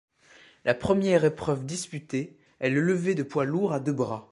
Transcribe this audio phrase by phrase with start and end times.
[0.65, 4.19] La première épreuve disputée est le lever de poids lourd à deux bras.